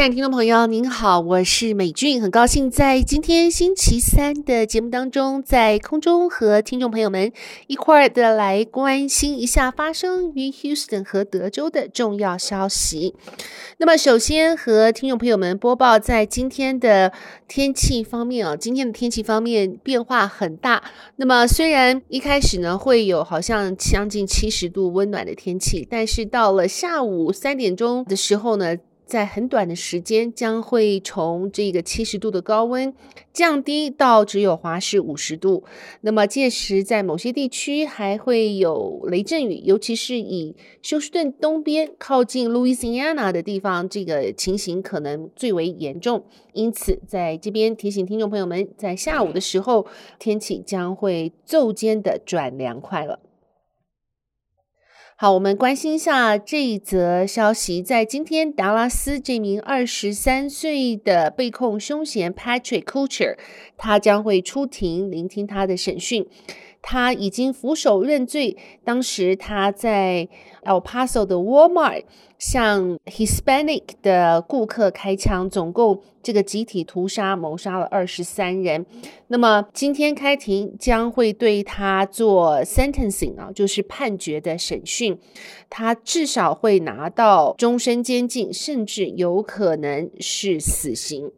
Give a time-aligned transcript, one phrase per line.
[0.00, 7.30] 亲爱的听众朋友，您好，我是美俊，很高兴在今天星期三的节目当中，在空中和听众朋友们
[7.66, 13.14] 一块儿的来关心一下发生于 Houston 和德州的重要消息。
[13.76, 17.12] 那么，首先和听众朋友们播报，在今天的
[17.46, 20.82] 天气方面啊，今天的天气方面变化很大。
[21.16, 28.78] 那么，虽然一开始呢会有好像将近七十度温暖的天气，但是到了下午三点钟的时候呢。
[29.10, 32.94] 在很短的时间，将会从这个七十度的高温
[33.32, 35.64] 降低到只有华氏五十度。
[36.02, 46.24] 那么届时，在某些地区还会有雷阵雨，尤其是以休斯顿东边靠近路易斯安那的地方，这个情形可能最为严重。
[46.52, 49.86] 因此，在这边提醒听众朋友们，在下午的时候，
[50.20, 53.18] 天气将会骤间的转凉快了。
[55.22, 57.82] 好，我们关心一下这一则消息。
[57.82, 63.36] 在今天，达拉斯这名二十三岁的被控凶嫌 Patrick Kuchar，
[63.76, 66.26] 他将会出庭聆听他的审讯。
[66.82, 68.56] 他已经俯首认罪。
[68.84, 70.28] 当时他在
[70.64, 72.04] El Paso 的 Walmart
[72.38, 78.84] 向 Hispanic 的顾客开枪，总共这个集体屠杀谋杀了二十三人。
[79.28, 85.18] 那么今天开庭将会对他做 sentencing 啊，就是判决的审讯。
[85.68, 91.30] 他至少会拿到终身监禁，甚至有可能是死刑。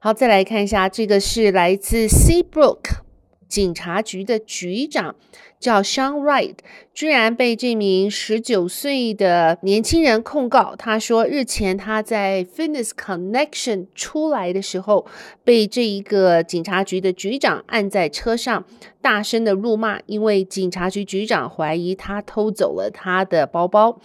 [0.00, 3.00] 好，再来看一下，这个是来自 Seabrook
[3.48, 5.16] 警察局的局长，
[5.58, 6.54] 叫 Sean Wright，
[6.94, 10.76] 居然被这名十九岁的年轻人控告。
[10.76, 15.04] 他说，日前他在 Fitness Connection 出来的时候，
[15.42, 18.64] 被这一个警察局的局长按在车上，
[19.02, 23.98] 大声的辱骂，因为警察局局长怀疑他偷走了他的包包，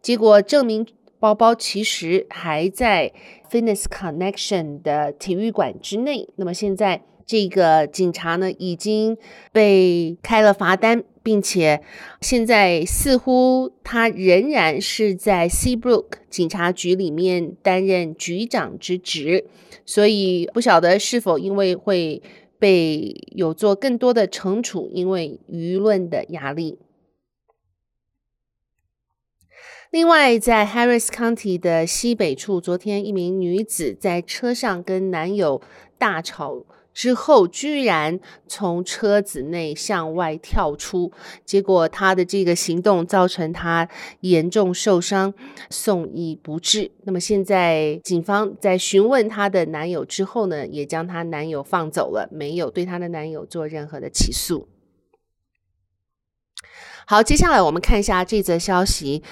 [0.00, 0.86] 结果证明。
[1.20, 3.12] 包包其实还在
[3.50, 6.28] Fitness Connection 的体育馆之内。
[6.36, 9.16] 那么现在这个警察呢，已经
[9.52, 11.80] 被开了罚单，并且
[12.20, 19.44] 现在似乎他仍然是在 Seabrook 警察局里面担任局长之职，
[19.84, 22.22] 所以不晓得是否因为会
[22.58, 26.78] 被有做更多的惩处，因为舆论的压力。
[29.90, 35.60] 另外，在 Harris County 的西北处，昨天一名女子在车上跟男友
[35.98, 36.64] 大吵
[36.94, 41.10] 之后，居然从车子内向外跳出，
[41.44, 43.88] 结果她的这个行动造成她
[44.20, 45.34] 严重受伤，
[45.70, 46.92] 送医不治。
[47.02, 54.68] 那么现在警方在询问她的男友之后呢，也将她男友放走了，没有对她的男友做任何的起诉。
[57.06, 59.24] 好，接下来我们看一下这则消息。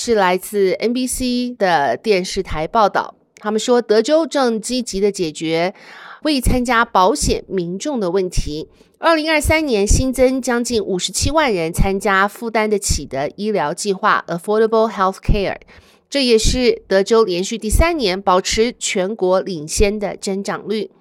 [0.00, 5.74] 是来自 NBC 的电视台报道，他们说德州正积极的解决
[6.22, 8.68] 未参加保险民众的问题。
[8.98, 15.56] 二零二三年新增将近五十七万人参加负担得起的医疗计划 （Affordable Health Care），
[16.08, 20.92] 这也是德州连续第三年保持全国领先的增长率。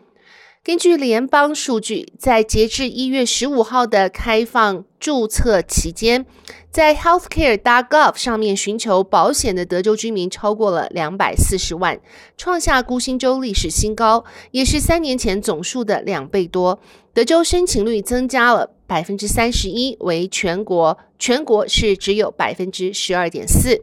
[0.67, 6.25] 根据联邦数据，在截至一月十五号的开放注册期间，
[6.69, 11.97] 在 Healthcare.gov 上面寻求保险的德州居民超过了两百四十万，
[12.35, 16.81] 创下孤星周历史新高，也是三年前总数的两倍多。
[17.13, 23.81] 德州申请率增加了百分之三十一，为全国全国是只有百分之十二点四。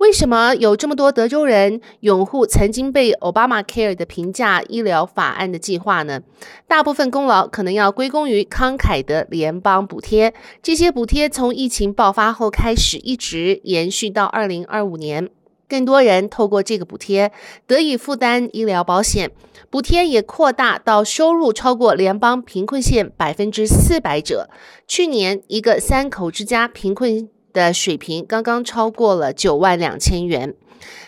[0.00, 6.22] 为什么有这么多德州人拥护曾经被 Obamacare 的平价医疗法案的计划呢？
[6.66, 10.32] 大部分功劳可能要归功于慷慨的联邦补贴。
[10.62, 15.28] 这些补贴从疫情爆发后开始，一直延续到二零二五年。
[15.68, 17.30] 更多人透过这个补贴
[17.66, 19.30] 得以负担医疗保险，
[19.68, 24.48] 补贴也扩大到收入超过联邦贫困线百分之四百者。
[24.88, 30.54] 去年，一个三口之家贫困的水平刚刚超过了九万两千元。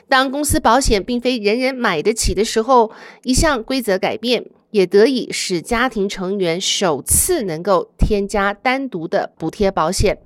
[0.09, 2.91] 当公司保险并非人人买得起的时候，
[3.23, 10.19] 一项规则改变也得以使家庭成员首次能够添加单独的补贴保险。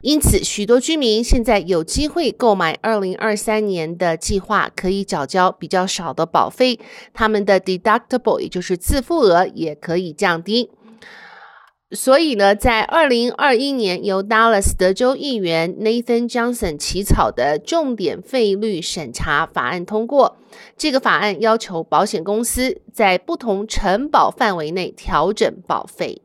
[0.00, 6.78] 因此，许多居民现在有机会购买二零二三年的计划，可以缴交比较少的保费，
[7.12, 10.70] 他们的 deductible 也就是自付额也可以降低。
[11.90, 20.36] 所以呢，在二零二一年由 Dallas 德州议员 Nathan Johnson 起草的重点费率审查法案通过。
[20.76, 26.20] 这个法案要求保险公司在不同承保范围内调整保费。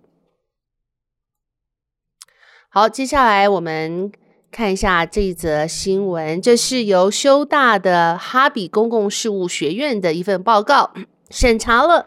[2.68, 4.12] 好，接下来我们
[4.52, 10.94] 看一下这则新闻，这是由修大的哈比公共事务学院的一份报告，
[11.32, 12.06] 审查了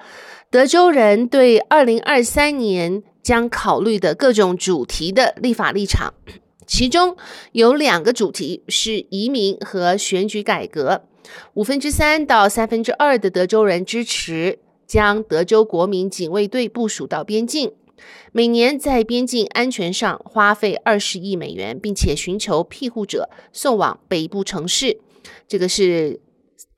[0.50, 3.02] 德州人对二零二三年。
[3.26, 6.14] 将考虑的各种主题的立法立场，
[6.64, 7.16] 其中
[7.50, 11.02] 有两个主题是移民和选举改革。
[11.54, 17.72] 五分之三到三分之二的德州人支持将德州国民警卫队部署到边境，
[18.30, 25.00] 每年在边境安全上花费二十亿美元，并且寻求庇护者送往北部城市。
[25.48, 26.20] 这个是。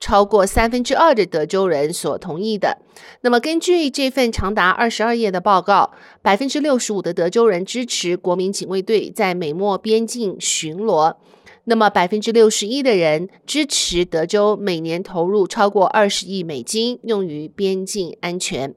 [0.00, 2.78] 超过三分之二的德州人所同意的。
[3.22, 5.92] 那么，根据这份长达二十二页的报告，
[6.22, 11.16] 百分之六十五的德州人支持国民警卫队在美墨边境巡逻。
[11.64, 18.74] 那么，百分之六十一的人支持德州每年投入超过二十亿美金用于边境安全。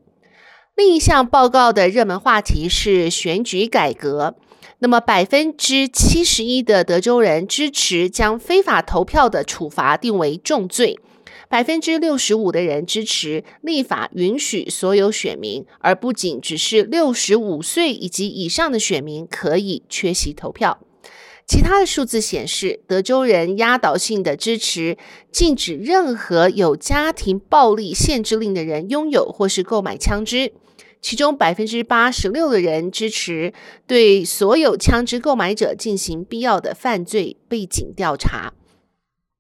[0.76, 4.36] 另一项报告的热门话题是选举改革。
[4.80, 11.00] 那么，百分之七十一的德州人支持将非法投票的处罚定为重罪。
[11.52, 20.80] 百分之六十五的人支持立法允许所有选民，而不仅只是六十五岁以及以上的选民可以缺席投票。
[21.46, 24.98] 其他的数字显示，德州人压倒性的支持
[25.30, 30.54] 禁止任何有家庭暴力限制令的人拥有或是购买枪支。
[31.02, 33.54] 其中百分之八十六的人支持
[33.86, 38.54] 对所有枪支购买者进行必要的犯罪背景调查。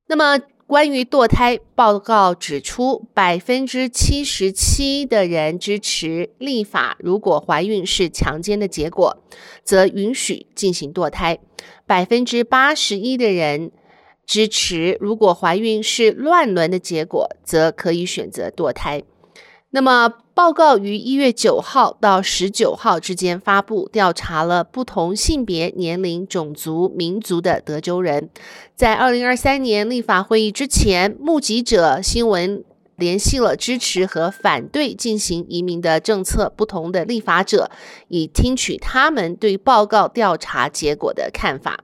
[0.07, 0.41] 那么，
[0.71, 9.21] 关于堕胎，报告指出，百分之七十七的人支持立法，如果怀孕是强奸的结果，
[9.65, 11.39] 则允许进行堕胎；
[11.85, 13.73] 百分之八十一的人
[14.25, 19.03] 支持，如果怀孕是乱伦的结果，则可以选择堕胎。
[19.71, 28.29] 那么，报告于一月九号到十九号之间发布，调查了不同性别、年龄、种族、民族的德州人。
[28.75, 32.63] 在二零二三年立法会议之前，目击者新闻
[32.95, 37.69] 联系了支持和反对进行移民的政策不同的立法者，
[38.07, 41.83] 以听取他们对报告调查结果的看法。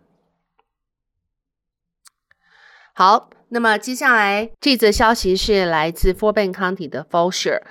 [2.93, 3.29] 好。
[3.49, 7.61] 那么接下来这则消息是来自 Fort Bend County 的 Fulshear。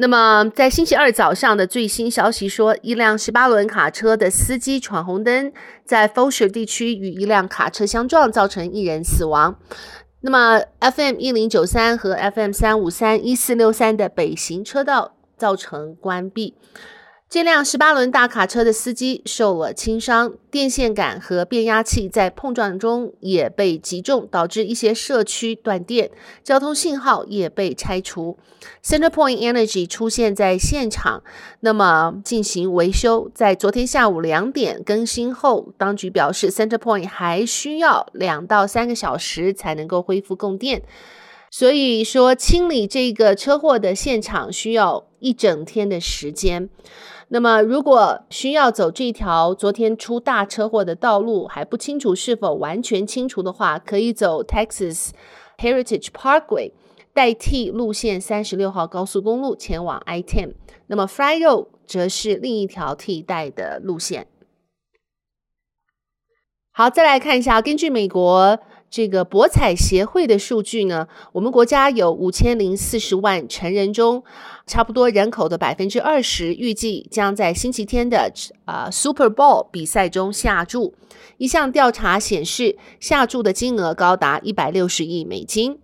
[0.00, 5.52] 那么在星期二早上的最新消息说，一辆十八轮卡车的司机闯红灯，
[5.84, 9.58] 在 f o s h e r 地区与一辆卡车相撞，造成一人死亡。
[10.20, 16.54] 那么 FM 一零九三和 FM 三五三一四六三的北行车道造成关闭。
[17.30, 26.10] 这辆十八轮大卡车的司机受了轻伤，电线杆和变压器在碰撞中也被击中，导致一些社区断电，
[26.42, 28.38] 交通信号也被拆除。
[28.82, 31.22] CenterPoint Energy 出现在现场，
[31.60, 33.30] 那么进行维修。
[33.34, 40.82] 在昨天下午两点更新后，当局表示 CenterPoint 还需要两到三个小时才能够恢复供电，
[41.50, 46.68] 所以说清理这个车祸的现场需要一整天的时间。
[47.28, 55.10] 那么，如果需要走这条昨天出大车祸的道路，还不清楚是否完全清除的话，可以走 Texas
[55.58, 56.72] Heritage Parkway
[57.12, 60.54] 代替路线三十六号高速公路前往 I-10。
[60.86, 64.26] 那么 Fry Road 则是另一条替代的路线。
[66.72, 68.58] 好，再来看一下，根据美国。
[68.90, 74.24] 这个博彩协会的数据呢，我们国家有五千零四十万成人中，
[74.66, 78.32] 差不多人口的百分之二十，预计将在星期天的
[78.64, 80.94] 啊、呃、Super Bowl 比赛中下注。
[81.36, 85.78] 一项调查显示，下注的金额高达一百六十亿美金。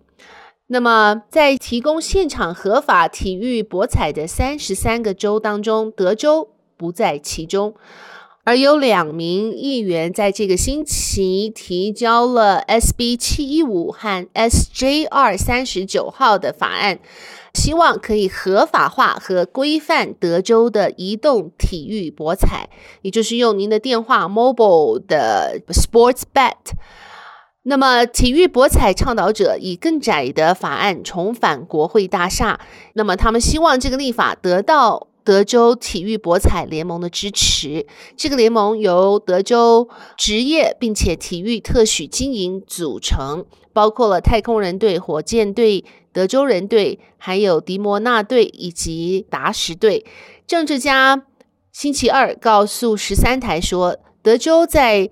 [0.67, 7.75] 那么，在提供现场合法体育博彩的三十三个州当中，德州不在其中。
[8.45, 16.99] 而有两名议员在这个星期提交了 SB 七一五和 SJR 三十九号的法案，
[17.55, 22.69] 希望可以合法化和规范德州的移动体育博彩，
[23.01, 26.53] 也就是用您的电话 mobile 的 sports bet。
[27.63, 32.59] 那么，体育博彩倡导者以更窄的法案重返国会大厦，
[32.93, 35.07] 那么他们希望这个立法得到。
[35.25, 50.05] 德州体育博彩联盟的支持，这个联盟由德州职业并且体育特许经营组成，包括了太空人队、火箭队、德州人队，还有迪摩纳队以及达什队。
[50.45, 51.25] 政治家
[51.71, 55.09] 星期二告诉十三台说，德州在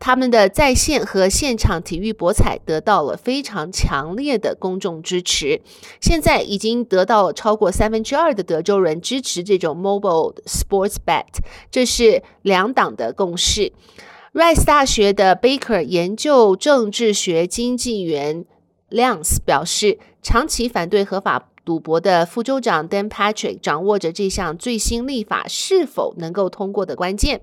[0.00, 5.60] 他们的在线和现场体育博彩得到了非常强烈的公众支持，
[6.00, 11.26] 现在已经得到了超过三分之二的德州人支持这种 mobile sports bet，
[11.70, 13.72] 这是两党的共识。
[14.32, 18.46] Rice 大学的 Baker 研究政治学经济员
[18.88, 27.42] Lance 表示，长期反对合法赌博的副州长 Dan Patrick 掌握着这项最新立法是否能够通过的关键。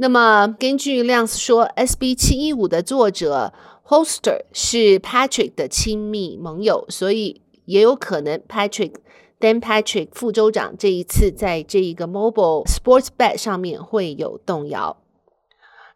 [0.00, 3.52] 那么，根据亮说，SB 七一五的作者
[3.84, 8.92] Holster 是 Patrick 的亲密盟友，所以也有可能 Patrick
[9.40, 14.98] Dan Patrick 副州长这一次在这一个 Mobile Sports Bet 上面会有动摇。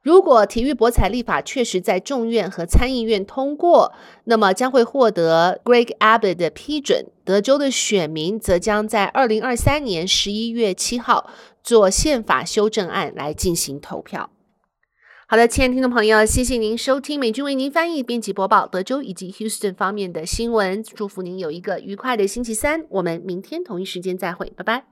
[0.02, 3.92] 如果体育博彩立法确实在众院和参议院通过，
[4.24, 7.06] 那么将会获得 Greg Abbott 的批准。
[7.24, 11.30] 德州的选民则将在二零二三年十一月七号
[11.62, 14.30] 做宪法修正案来进行投票。
[15.28, 20.82] 好的，亲爱的听众朋友，谢谢您收听美军为您翻译、编辑播报德州以及 Houston 方面的新闻。
[20.82, 22.84] 祝福您有一个愉快的星期三。
[22.90, 24.91] 我们明天同一时间再会，拜拜。